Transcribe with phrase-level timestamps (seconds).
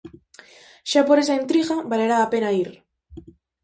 [0.91, 2.69] Xa por esa intriga, valerá a pena ir.